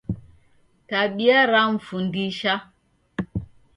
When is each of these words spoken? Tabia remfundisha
Tabia 0.89 1.43
remfundisha 1.45 2.53